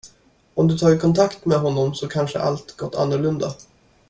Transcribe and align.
Om 0.53 0.67
du 0.67 0.77
tagit 0.77 1.01
kontakt 1.01 1.45
med 1.45 1.57
honom 1.59 1.93
så 1.93 2.07
kanske 2.07 2.39
allt 2.39 2.77
gått 2.77 2.95
annorlunda. 2.95 3.51